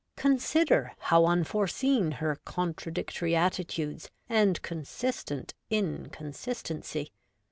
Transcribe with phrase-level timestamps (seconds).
[0.17, 7.11] Consider: how unforeseen her con tradictory attitudes and consistent inconsistency.'